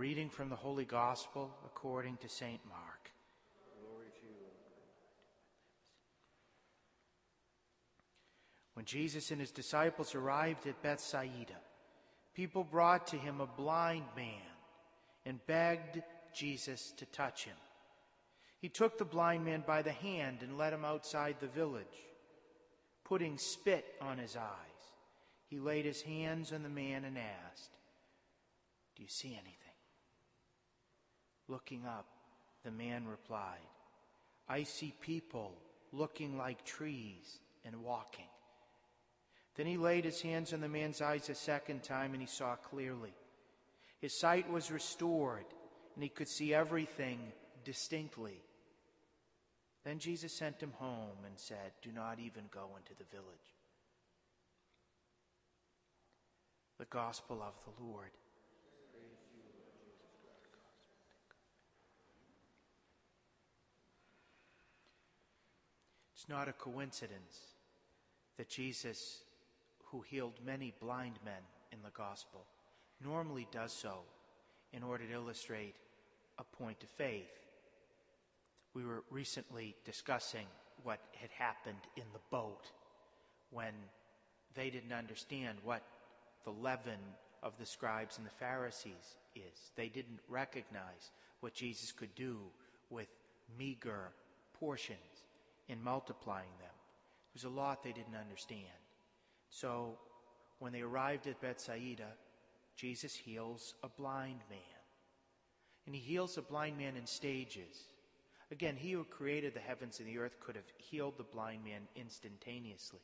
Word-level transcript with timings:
reading 0.00 0.30
from 0.30 0.48
the 0.48 0.56
Holy 0.56 0.86
Gospel 0.86 1.50
according 1.66 2.16
to 2.16 2.26
St. 2.26 2.58
Mark. 2.66 3.10
To 3.74 4.26
you, 4.26 4.32
When 8.72 8.86
Jesus 8.86 9.30
and 9.30 9.38
his 9.38 9.50
disciples 9.50 10.14
arrived 10.14 10.66
at 10.66 10.82
Bethsaida, 10.82 11.60
people 12.32 12.64
brought 12.64 13.08
to 13.08 13.18
him 13.18 13.42
a 13.42 13.46
blind 13.46 14.06
man 14.16 14.54
and 15.26 15.46
begged 15.46 16.02
Jesus 16.34 16.94
to 16.96 17.04
touch 17.04 17.44
him. 17.44 17.56
He 18.58 18.70
took 18.70 18.96
the 18.96 19.04
blind 19.04 19.44
man 19.44 19.64
by 19.66 19.82
the 19.82 19.92
hand 19.92 20.38
and 20.40 20.56
led 20.56 20.72
him 20.72 20.86
outside 20.86 21.36
the 21.40 21.46
village. 21.46 21.84
Putting 23.04 23.36
spit 23.36 23.84
on 24.00 24.16
his 24.16 24.34
eyes, 24.34 24.82
he 25.50 25.58
laid 25.58 25.84
his 25.84 26.00
hands 26.00 26.54
on 26.54 26.62
the 26.62 26.70
man 26.70 27.04
and 27.04 27.18
asked, 27.18 27.76
Do 28.96 29.02
you 29.02 29.10
see 29.10 29.34
anything? 29.34 29.69
Looking 31.50 31.84
up, 31.84 32.06
the 32.64 32.70
man 32.70 33.08
replied, 33.08 33.58
I 34.48 34.62
see 34.62 34.94
people 35.00 35.52
looking 35.92 36.38
like 36.38 36.64
trees 36.64 37.40
and 37.64 37.82
walking. 37.82 38.28
Then 39.56 39.66
he 39.66 39.76
laid 39.76 40.04
his 40.04 40.22
hands 40.22 40.52
on 40.52 40.60
the 40.60 40.68
man's 40.68 41.02
eyes 41.02 41.28
a 41.28 41.34
second 41.34 41.82
time 41.82 42.12
and 42.12 42.22
he 42.22 42.28
saw 42.28 42.54
clearly. 42.54 43.12
His 44.00 44.18
sight 44.18 44.48
was 44.48 44.70
restored 44.70 45.44
and 45.96 46.04
he 46.04 46.08
could 46.08 46.28
see 46.28 46.54
everything 46.54 47.18
distinctly. 47.64 48.40
Then 49.84 49.98
Jesus 49.98 50.32
sent 50.32 50.60
him 50.60 50.72
home 50.76 51.18
and 51.26 51.36
said, 51.36 51.72
Do 51.82 51.90
not 51.90 52.20
even 52.20 52.44
go 52.52 52.68
into 52.76 52.96
the 52.96 53.10
village. 53.10 53.26
The 56.78 56.84
Gospel 56.84 57.42
of 57.42 57.54
the 57.64 57.84
Lord. 57.84 58.10
It's 66.20 66.28
not 66.28 66.48
a 66.48 66.52
coincidence 66.52 67.38
that 68.36 68.50
Jesus, 68.50 69.22
who 69.84 70.02
healed 70.02 70.34
many 70.44 70.74
blind 70.78 71.14
men 71.24 71.40
in 71.72 71.78
the 71.82 71.96
Gospel, 71.96 72.44
normally 73.02 73.48
does 73.50 73.72
so 73.72 74.00
in 74.74 74.82
order 74.82 75.06
to 75.06 75.14
illustrate 75.14 75.76
a 76.38 76.44
point 76.44 76.82
of 76.82 76.90
faith. 76.90 77.30
We 78.74 78.84
were 78.84 79.02
recently 79.10 79.76
discussing 79.86 80.44
what 80.82 81.00
had 81.12 81.30
happened 81.30 81.80
in 81.96 82.04
the 82.12 82.20
boat 82.30 82.70
when 83.48 83.72
they 84.54 84.68
didn't 84.68 84.92
understand 84.92 85.56
what 85.64 85.82
the 86.44 86.50
leaven 86.50 87.00
of 87.42 87.54
the 87.58 87.64
scribes 87.64 88.18
and 88.18 88.26
the 88.26 88.38
Pharisees 88.38 89.16
is. 89.34 89.70
They 89.74 89.88
didn't 89.88 90.20
recognize 90.28 91.12
what 91.40 91.54
Jesus 91.54 91.92
could 91.92 92.14
do 92.14 92.40
with 92.90 93.08
meager 93.58 94.10
portions 94.52 94.98
in 95.70 95.82
multiplying 95.82 96.50
them. 96.58 96.74
It 97.32 97.34
was 97.34 97.44
a 97.44 97.48
lot 97.48 97.82
they 97.82 97.92
didn't 97.92 98.16
understand. 98.20 98.64
So 99.50 99.98
when 100.58 100.72
they 100.72 100.80
arrived 100.80 101.28
at 101.28 101.40
Bethsaida, 101.40 102.08
Jesus 102.76 103.14
heals 103.14 103.74
a 103.84 103.88
blind 103.88 104.40
man. 104.50 104.58
And 105.86 105.94
he 105.94 106.00
heals 106.00 106.36
a 106.36 106.42
blind 106.42 106.76
man 106.76 106.96
in 106.96 107.06
stages. 107.06 107.84
Again, 108.50 108.74
he 108.76 108.92
who 108.92 109.04
created 109.04 109.54
the 109.54 109.60
heavens 109.60 110.00
and 110.00 110.08
the 110.08 110.18
earth 110.18 110.40
could 110.40 110.56
have 110.56 110.72
healed 110.76 111.16
the 111.16 111.24
blind 111.24 111.64
man 111.64 111.82
instantaneously. 111.94 113.00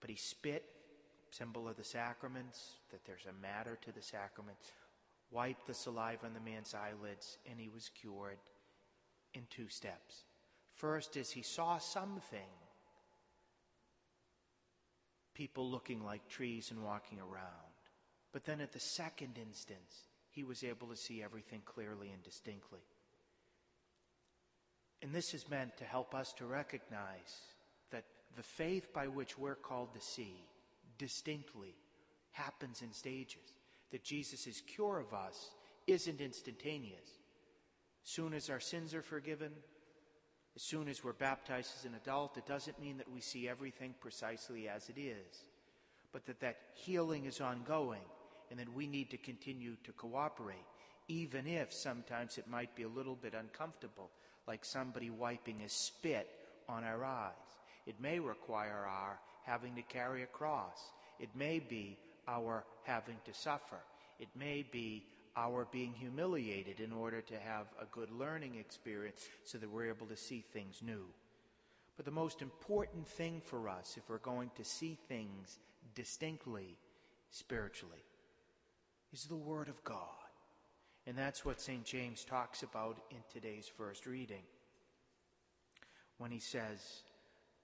But 0.00 0.10
he 0.10 0.16
spit, 0.16 0.64
symbol 1.30 1.68
of 1.68 1.76
the 1.76 1.84
sacraments, 1.84 2.72
that 2.90 3.04
there's 3.04 3.26
a 3.26 3.42
matter 3.42 3.78
to 3.82 3.92
the 3.92 4.02
sacraments, 4.02 4.72
wiped 5.30 5.68
the 5.68 5.74
saliva 5.74 6.26
on 6.26 6.34
the 6.34 6.50
man's 6.50 6.74
eyelids, 6.74 7.38
and 7.48 7.60
he 7.60 7.68
was 7.68 7.90
cured 7.94 8.38
in 9.34 9.42
two 9.50 9.68
steps. 9.68 10.24
First 10.74 11.16
is 11.16 11.30
he 11.30 11.42
saw 11.42 11.78
something 11.78 12.48
people 15.34 15.70
looking 15.70 16.04
like 16.04 16.28
trees 16.28 16.70
and 16.70 16.82
walking 16.84 17.18
around. 17.18 17.72
But 18.32 18.44
then 18.44 18.60
at 18.60 18.72
the 18.72 18.80
second 18.80 19.38
instance, 19.38 20.08
he 20.30 20.44
was 20.44 20.64
able 20.64 20.88
to 20.88 20.96
see 20.96 21.22
everything 21.22 21.62
clearly 21.64 22.10
and 22.10 22.22
distinctly. 22.22 22.80
And 25.02 25.12
this 25.12 25.34
is 25.34 25.50
meant 25.50 25.76
to 25.78 25.84
help 25.84 26.14
us 26.14 26.32
to 26.34 26.46
recognize 26.46 27.40
that 27.90 28.04
the 28.36 28.42
faith 28.42 28.92
by 28.94 29.08
which 29.08 29.36
we're 29.36 29.54
called 29.54 29.92
to 29.94 30.00
see 30.00 30.36
distinctly 30.96 31.74
happens 32.30 32.82
in 32.82 32.92
stages. 32.92 33.56
That 33.90 34.04
Jesus' 34.04 34.62
cure 34.66 35.00
of 35.00 35.12
us 35.12 35.50
isn't 35.86 36.20
instantaneous. 36.20 37.18
Soon 38.04 38.32
as 38.32 38.48
our 38.48 38.60
sins 38.60 38.94
are 38.94 39.02
forgiven, 39.02 39.52
as 40.54 40.62
soon 40.62 40.88
as 40.88 41.02
we're 41.02 41.12
baptized 41.12 41.72
as 41.78 41.84
an 41.84 41.94
adult, 41.94 42.36
it 42.36 42.46
doesn't 42.46 42.80
mean 42.80 42.98
that 42.98 43.10
we 43.10 43.20
see 43.20 43.48
everything 43.48 43.94
precisely 44.00 44.68
as 44.68 44.88
it 44.88 44.98
is, 44.98 45.44
but 46.12 46.26
that 46.26 46.40
that 46.40 46.58
healing 46.74 47.24
is 47.24 47.40
ongoing 47.40 48.02
and 48.50 48.58
that 48.58 48.72
we 48.74 48.86
need 48.86 49.10
to 49.10 49.16
continue 49.16 49.76
to 49.84 49.92
cooperate, 49.92 50.66
even 51.08 51.46
if 51.46 51.72
sometimes 51.72 52.36
it 52.36 52.46
might 52.46 52.74
be 52.76 52.82
a 52.82 52.88
little 52.88 53.16
bit 53.16 53.32
uncomfortable, 53.34 54.10
like 54.46 54.64
somebody 54.64 55.08
wiping 55.08 55.62
a 55.64 55.68
spit 55.68 56.28
on 56.68 56.84
our 56.84 57.02
eyes. 57.04 57.32
It 57.86 58.00
may 58.00 58.18
require 58.18 58.86
our 58.86 59.18
having 59.44 59.74
to 59.76 59.82
carry 59.82 60.22
a 60.22 60.26
cross. 60.26 60.78
It 61.18 61.30
may 61.34 61.58
be 61.60 61.96
our 62.28 62.64
having 62.84 63.16
to 63.24 63.32
suffer. 63.32 63.78
It 64.20 64.28
may 64.36 64.64
be 64.70 65.04
our 65.36 65.66
being 65.70 65.94
humiliated 65.94 66.80
in 66.80 66.92
order 66.92 67.20
to 67.22 67.38
have 67.38 67.66
a 67.80 67.86
good 67.86 68.10
learning 68.10 68.56
experience 68.56 69.28
so 69.44 69.58
that 69.58 69.70
we're 69.70 69.88
able 69.88 70.06
to 70.06 70.16
see 70.16 70.44
things 70.52 70.80
new. 70.82 71.04
But 71.96 72.04
the 72.04 72.10
most 72.10 72.42
important 72.42 73.06
thing 73.06 73.40
for 73.44 73.68
us, 73.68 73.96
if 73.96 74.08
we're 74.08 74.18
going 74.18 74.50
to 74.56 74.64
see 74.64 74.98
things 75.08 75.58
distinctly 75.94 76.78
spiritually, 77.30 78.04
is 79.12 79.24
the 79.24 79.36
Word 79.36 79.68
of 79.68 79.82
God. 79.84 79.98
And 81.06 81.16
that's 81.16 81.44
what 81.44 81.60
St. 81.60 81.84
James 81.84 82.24
talks 82.24 82.62
about 82.62 82.98
in 83.10 83.18
today's 83.32 83.70
first 83.76 84.06
reading. 84.06 84.42
When 86.18 86.30
he 86.30 86.38
says, 86.38 87.02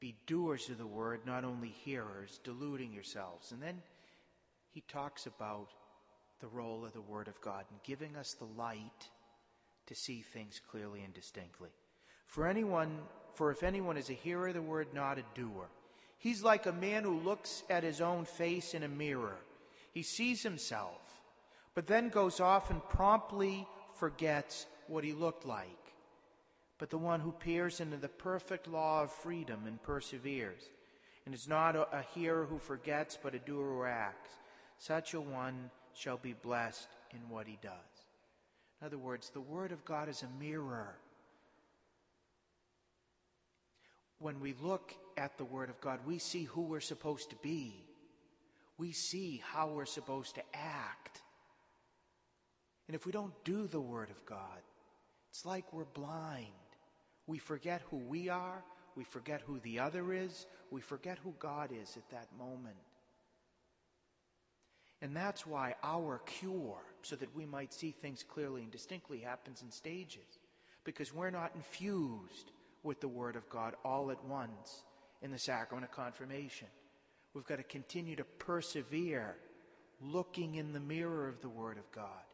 Be 0.00 0.14
doers 0.26 0.68
of 0.70 0.78
the 0.78 0.86
Word, 0.86 1.20
not 1.26 1.44
only 1.44 1.68
hearers, 1.68 2.40
deluding 2.44 2.92
yourselves. 2.92 3.52
And 3.52 3.60
then 3.60 3.82
he 4.70 4.82
talks 4.82 5.26
about 5.26 5.70
the 6.44 6.48
role 6.58 6.84
of 6.84 6.92
the 6.92 7.00
Word 7.00 7.26
of 7.26 7.40
God 7.40 7.64
in 7.70 7.78
giving 7.82 8.16
us 8.16 8.34
the 8.34 8.44
light 8.44 9.08
to 9.86 9.94
see 9.94 10.20
things 10.20 10.60
clearly 10.70 11.00
and 11.02 11.14
distinctly. 11.14 11.70
For 12.26 12.46
anyone, 12.46 12.98
for 13.32 13.50
if 13.50 13.62
anyone 13.62 13.96
is 13.96 14.10
a 14.10 14.12
hearer 14.14 14.48
of 14.48 14.54
the 14.54 14.60
word, 14.60 14.88
not 14.92 15.18
a 15.18 15.24
doer, 15.34 15.70
he's 16.18 16.42
like 16.42 16.66
a 16.66 16.72
man 16.72 17.02
who 17.02 17.18
looks 17.20 17.62
at 17.70 17.82
his 17.82 18.02
own 18.02 18.26
face 18.26 18.74
in 18.74 18.82
a 18.82 18.88
mirror. 18.88 19.38
He 19.94 20.02
sees 20.02 20.42
himself, 20.42 21.00
but 21.74 21.86
then 21.86 22.10
goes 22.10 22.40
off 22.40 22.70
and 22.70 22.86
promptly 22.90 23.66
forgets 23.94 24.66
what 24.86 25.02
he 25.02 25.14
looked 25.14 25.46
like. 25.46 25.94
But 26.76 26.90
the 26.90 26.98
one 26.98 27.20
who 27.20 27.32
peers 27.32 27.80
into 27.80 27.96
the 27.96 28.08
perfect 28.08 28.68
law 28.68 29.04
of 29.04 29.10
freedom 29.10 29.60
and 29.66 29.82
perseveres, 29.82 30.68
and 31.24 31.34
is 31.34 31.48
not 31.48 31.74
a, 31.74 31.88
a 31.96 32.04
hearer 32.14 32.44
who 32.44 32.58
forgets, 32.58 33.16
but 33.22 33.34
a 33.34 33.38
doer 33.38 33.64
who 33.64 33.84
acts, 33.84 34.32
such 34.76 35.14
a 35.14 35.20
one 35.22 35.70
shall 35.94 36.16
be 36.16 36.34
blessed 36.34 36.88
in 37.12 37.20
what 37.28 37.46
he 37.46 37.58
does. 37.62 37.72
In 38.80 38.86
other 38.86 38.98
words, 38.98 39.30
the 39.30 39.40
Word 39.40 39.72
of 39.72 39.84
God 39.84 40.08
is 40.08 40.22
a 40.22 40.42
mirror. 40.42 40.96
When 44.18 44.40
we 44.40 44.54
look 44.60 44.94
at 45.16 45.38
the 45.38 45.44
Word 45.44 45.70
of 45.70 45.80
God, 45.80 46.00
we 46.06 46.18
see 46.18 46.44
who 46.44 46.62
we're 46.62 46.80
supposed 46.80 47.30
to 47.30 47.36
be. 47.36 47.84
We 48.76 48.92
see 48.92 49.42
how 49.52 49.68
we're 49.68 49.86
supposed 49.86 50.34
to 50.34 50.42
act. 50.52 51.22
And 52.88 52.94
if 52.94 53.06
we 53.06 53.12
don't 53.12 53.32
do 53.44 53.66
the 53.66 53.80
Word 53.80 54.10
of 54.10 54.26
God, 54.26 54.60
it's 55.30 55.46
like 55.46 55.72
we're 55.72 55.84
blind. 55.84 56.46
We 57.26 57.38
forget 57.38 57.82
who 57.90 57.96
we 57.96 58.28
are, 58.28 58.62
we 58.96 59.04
forget 59.04 59.40
who 59.40 59.58
the 59.60 59.78
other 59.78 60.12
is, 60.12 60.46
we 60.70 60.80
forget 60.80 61.18
who 61.18 61.34
God 61.38 61.70
is 61.72 61.96
at 61.96 62.08
that 62.10 62.28
moment. 62.38 62.76
And 65.04 65.14
that's 65.14 65.46
why 65.46 65.74
our 65.82 66.22
cure, 66.24 66.80
so 67.02 67.14
that 67.16 67.36
we 67.36 67.44
might 67.44 67.74
see 67.74 67.90
things 67.90 68.22
clearly 68.22 68.62
and 68.62 68.72
distinctly, 68.72 69.18
happens 69.18 69.60
in 69.60 69.70
stages. 69.70 70.38
Because 70.82 71.12
we're 71.12 71.28
not 71.28 71.52
infused 71.54 72.52
with 72.82 73.02
the 73.02 73.08
Word 73.08 73.36
of 73.36 73.46
God 73.50 73.74
all 73.84 74.10
at 74.10 74.24
once 74.24 74.82
in 75.20 75.30
the 75.30 75.38
sacrament 75.38 75.84
of 75.84 75.94
confirmation. 75.94 76.68
We've 77.34 77.44
got 77.44 77.58
to 77.58 77.64
continue 77.64 78.16
to 78.16 78.24
persevere 78.24 79.36
looking 80.00 80.54
in 80.54 80.72
the 80.72 80.80
mirror 80.80 81.28
of 81.28 81.42
the 81.42 81.50
Word 81.50 81.76
of 81.76 81.92
God 81.92 82.24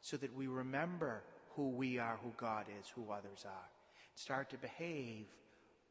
so 0.00 0.16
that 0.18 0.32
we 0.32 0.46
remember 0.46 1.24
who 1.56 1.70
we 1.70 1.98
are, 1.98 2.20
who 2.22 2.32
God 2.36 2.66
is, 2.80 2.88
who 2.94 3.10
others 3.10 3.44
are. 3.44 3.68
Start 4.14 4.50
to 4.50 4.56
behave 4.56 5.26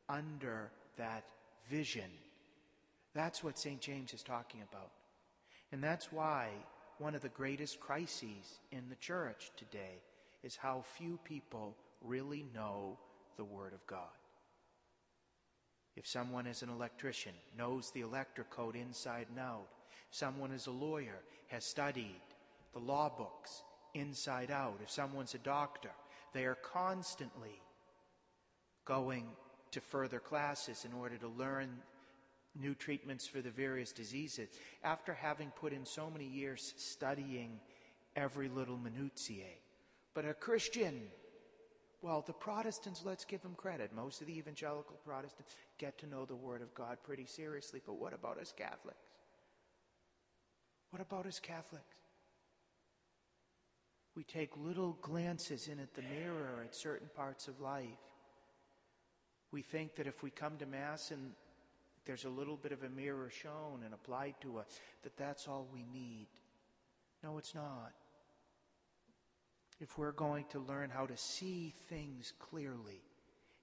under 0.08 0.72
that 0.96 1.26
vision. 1.70 2.10
That's 3.14 3.44
what 3.44 3.60
St. 3.60 3.82
James 3.82 4.14
is 4.14 4.24
talking 4.24 4.62
about. 4.62 4.92
And 5.72 5.84
that's 5.84 6.12
why 6.12 6.50
one 6.98 7.16
of 7.16 7.22
the 7.22 7.30
greatest 7.30 7.80
crises 7.80 8.60
in 8.72 8.90
the 8.90 8.96
church 8.96 9.52
today 9.56 10.02
is 10.44 10.56
how 10.56 10.84
few 10.98 11.20
people 11.24 11.76
really 12.02 12.46
know 12.54 12.98
the 13.38 13.44
Word 13.44 13.74
of 13.74 13.86
God. 13.88 14.08
If 15.96 16.08
someone 16.08 16.48
is 16.48 16.62
an 16.62 16.70
electrician, 16.70 17.34
knows 17.58 17.92
the 17.92 18.02
electric 18.02 18.50
code 18.50 18.76
inside 18.76 19.28
and 19.30 19.40
out, 19.40 19.68
if 20.10 20.18
someone 20.18 20.52
is 20.52 20.68
a 20.68 20.72
lawyer, 20.72 21.20
has 21.48 21.66
studied 21.66 22.22
the 22.74 22.80
law 22.80 23.10
books 23.10 23.64
inside 23.94 24.52
out, 24.52 24.80
if 24.82 24.90
someone's 24.90 25.36
a 25.36 25.40
doctor, 25.40 25.92
they 26.34 26.46
are 26.46 26.56
constantly 26.56 27.62
going 28.86 29.26
to 29.72 29.82
further 29.82 30.20
classes 30.20 30.86
in 30.86 30.94
order 30.94 31.18
to 31.18 31.28
learn 31.28 31.70
new 32.56 32.74
treatments 32.74 33.28
for 33.28 33.42
the 33.42 33.50
various 33.50 33.92
diseases 33.92 34.50
after 34.84 35.14
having 35.14 35.52
put 35.52 35.74
in 35.74 35.86
so 35.86 36.10
many 36.10 36.26
years 36.26 36.74
studying 36.78 37.60
every 38.16 38.50
little 38.50 38.78
minutiae. 38.78 39.58
But 40.14 40.26
a 40.26 40.34
Christian, 40.34 41.02
well, 42.02 42.24
the 42.26 42.34
Protestants, 42.34 43.04
let's 43.06 43.26
give 43.26 43.42
them 43.42 43.56
credit. 43.56 43.94
Most 43.96 44.22
of 44.22 44.28
the 44.28 44.38
evangelical 44.38 44.98
Protestants 45.06 45.56
get 45.78 45.98
to 46.00 46.08
know 46.08 46.26
the 46.26 46.36
Word 46.36 46.62
of 46.62 46.74
God 46.74 46.98
pretty 47.04 47.26
seriously. 47.26 47.82
But 47.86 48.00
what 48.00 48.14
about 48.14 48.40
us 48.40 48.54
Catholics? 48.56 48.98
What 50.92 51.02
about 51.02 51.28
us 51.28 51.40
Catholics? 51.40 51.84
We 54.16 54.24
take 54.24 54.58
little 54.58 54.98
glances 55.02 55.68
in 55.68 55.80
at 55.80 55.94
the 55.94 56.02
mirror 56.02 56.64
at 56.66 56.76
certain 56.76 57.10
parts 57.16 57.48
of 57.48 57.62
life. 57.62 57.86
We 59.52 59.62
think 59.62 59.96
that 59.96 60.08
if 60.08 60.24
we 60.24 60.30
come 60.30 60.58
to 60.58 60.66
Mass 60.66 61.12
and 61.12 61.32
there's 62.10 62.26
a 62.26 62.30
little 62.30 62.58
bit 62.58 62.72
of 62.72 62.82
a 62.82 62.90
mirror 62.90 63.30
shown 63.30 63.84
and 63.86 63.94
applied 63.94 64.34
to 64.42 64.58
us, 64.58 64.80
that 65.04 65.16
that's 65.16 65.48
all 65.48 65.68
we 65.72 65.86
need. 65.94 66.26
No, 67.24 67.38
it's 67.38 67.54
not. 67.54 67.92
If 69.80 69.96
we're 69.96 70.14
going 70.14 70.46
to 70.50 70.60
learn 70.60 70.90
how 70.90 71.06
to 71.06 71.16
see 71.16 71.72
things 71.88 72.34
clearly 72.40 73.04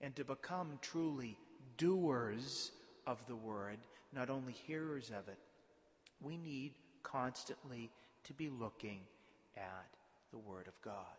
and 0.01 0.15
to 0.15 0.25
become 0.25 0.79
truly 0.81 1.37
doers 1.77 2.71
of 3.05 3.19
the 3.27 3.35
word, 3.35 3.79
not 4.15 4.31
only 4.31 4.53
hearers 4.53 5.09
of 5.11 5.27
it, 5.27 5.39
we 6.21 6.37
need 6.37 6.71
constantly 7.03 7.91
to 8.23 8.33
be 8.33 8.49
looking 8.49 9.01
at 9.57 9.89
the 10.31 10.39
Word 10.39 10.69
of 10.69 10.81
God. 10.83 11.19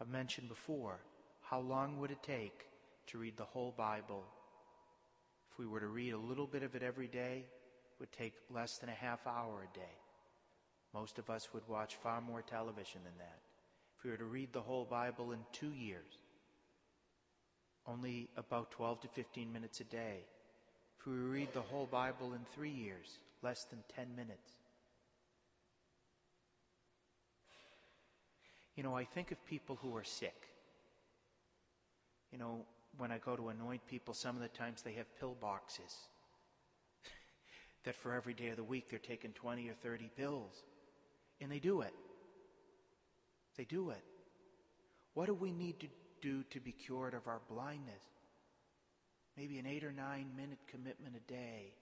I've 0.00 0.08
mentioned 0.08 0.48
before, 0.48 1.00
how 1.42 1.58
long 1.58 1.98
would 1.98 2.12
it 2.12 2.22
take 2.22 2.66
to 3.08 3.18
read 3.18 3.36
the 3.36 3.42
whole 3.42 3.74
Bible 3.76 4.22
if 5.58 5.64
we 5.64 5.66
were 5.66 5.80
to 5.80 5.88
read 5.88 6.12
a 6.12 6.18
little 6.18 6.46
bit 6.46 6.62
of 6.62 6.76
it 6.76 6.82
every 6.82 7.08
day, 7.08 7.44
it 7.44 8.00
would 8.00 8.12
take 8.12 8.34
less 8.54 8.78
than 8.78 8.88
a 8.88 8.92
half 8.92 9.26
hour 9.26 9.66
a 9.68 9.76
day. 9.76 9.96
Most 10.94 11.18
of 11.18 11.30
us 11.30 11.48
would 11.52 11.66
watch 11.68 11.96
far 11.96 12.20
more 12.20 12.42
television 12.42 13.00
than 13.04 13.18
that. 13.18 13.38
If 13.98 14.04
we 14.04 14.10
were 14.10 14.16
to 14.16 14.24
read 14.24 14.52
the 14.52 14.60
whole 14.60 14.84
Bible 14.84 15.32
in 15.32 15.40
two 15.52 15.72
years, 15.72 16.18
only 17.86 18.28
about 18.36 18.70
12 18.70 19.00
to 19.00 19.08
15 19.08 19.52
minutes 19.52 19.80
a 19.80 19.84
day. 19.84 20.20
If 21.00 21.06
we 21.06 21.14
read 21.14 21.52
the 21.52 21.60
whole 21.60 21.86
Bible 21.86 22.34
in 22.34 22.40
three 22.54 22.70
years, 22.70 23.18
less 23.42 23.64
than 23.64 23.80
10 23.96 24.14
minutes. 24.14 24.52
You 28.76 28.84
know, 28.84 28.94
I 28.94 29.04
think 29.04 29.32
of 29.32 29.44
people 29.46 29.76
who 29.82 29.96
are 29.96 30.04
sick. 30.04 30.48
You 32.30 32.38
know, 32.38 32.60
when 32.96 33.12
I 33.12 33.18
go 33.18 33.36
to 33.36 33.48
anoint 33.48 33.86
people, 33.86 34.14
some 34.14 34.36
of 34.36 34.42
the 34.42 34.48
times 34.48 34.82
they 34.82 34.92
have 34.94 35.18
pill 35.18 35.36
boxes. 35.40 35.94
that 37.84 37.94
for 37.94 38.12
every 38.12 38.34
day 38.34 38.48
of 38.48 38.56
the 38.56 38.64
week 38.64 38.88
they're 38.88 38.98
taking 38.98 39.32
20 39.32 39.68
or 39.68 39.74
30 39.74 40.10
pills. 40.16 40.62
And 41.40 41.50
they 41.50 41.58
do 41.58 41.82
it. 41.82 41.94
They 43.56 43.64
do 43.64 43.90
it. 43.90 44.02
What 45.14 45.26
do 45.26 45.34
we 45.34 45.52
need 45.52 45.80
to 45.80 45.86
do 46.20 46.42
to 46.50 46.60
be 46.60 46.72
cured 46.72 47.14
of 47.14 47.26
our 47.26 47.40
blindness? 47.48 48.02
Maybe 49.36 49.58
an 49.58 49.66
eight 49.66 49.84
or 49.84 49.92
nine 49.92 50.30
minute 50.36 50.58
commitment 50.68 51.14
a 51.16 51.32
day 51.32 51.74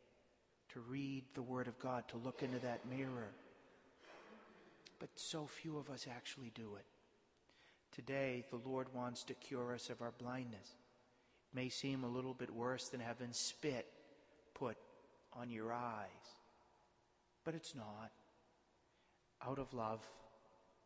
to 0.73 0.81
read 0.81 1.25
the 1.35 1.43
Word 1.43 1.69
of 1.69 1.79
God, 1.79 2.07
to 2.09 2.19
look 2.19 2.43
into 2.43 2.59
that 2.59 2.81
mirror. 2.89 3.31
But 4.99 5.09
so 5.15 5.47
few 5.47 5.79
of 5.79 5.89
us 5.89 6.07
actually 6.11 6.53
do 6.55 6.77
it. 6.77 6.85
Today, 7.93 8.45
the 8.51 8.61
Lord 8.69 8.89
wants 8.95 9.23
to 9.25 9.35
cure 9.35 9.75
us 9.75 9.89
of 9.89 10.03
our 10.03 10.13
blindness 10.19 10.77
may 11.55 11.69
seem 11.69 12.05
a 12.05 12.09
little 12.09 12.35
bit 12.35 12.51
worse 12.51 12.89
than 12.89 13.01
having 13.01 13.33
spit 13.33 13.87
put 14.55 14.77
on 15.33 15.51
your 15.51 15.73
eyes. 15.73 16.09
But 17.45 17.55
it's 17.55 17.75
not. 17.75 18.11
Out 19.47 19.59
of 19.59 19.73
love, 19.75 20.01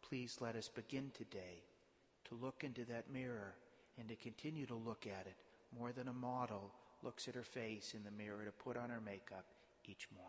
please 0.06 0.38
let 0.40 0.56
us 0.56 0.68
begin 0.68 1.10
today 1.16 1.62
to 2.28 2.34
look 2.34 2.64
into 2.64 2.84
that 2.86 3.10
mirror 3.12 3.54
and 3.98 4.08
to 4.08 4.16
continue 4.16 4.66
to 4.66 4.74
look 4.74 5.06
at 5.06 5.26
it 5.26 5.36
more 5.78 5.92
than 5.92 6.08
a 6.08 6.12
model 6.12 6.72
looks 7.02 7.28
at 7.28 7.34
her 7.34 7.44
face 7.44 7.94
in 7.94 8.02
the 8.04 8.10
mirror 8.10 8.44
to 8.44 8.50
put 8.52 8.76
on 8.76 8.90
her 8.90 9.00
makeup 9.00 9.44
each 9.86 10.08
morning. 10.14 10.26